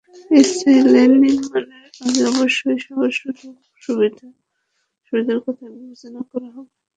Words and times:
স্থায়ী 0.49 0.81
লেন 0.85 1.11
নির্মাণের 1.23 1.83
আগে 2.01 2.21
অবশ্যই 2.31 2.77
সবার 2.85 3.11
সুবিধা-অসুবিধার 3.83 5.39
কথা 5.45 5.65
বিবেচনা 5.73 6.21
করা 6.31 6.49
হবে। 6.55 6.71